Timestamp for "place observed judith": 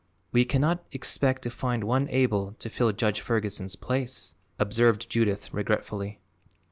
3.75-5.53